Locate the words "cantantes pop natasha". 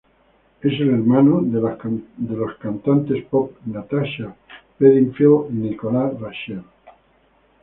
2.57-4.35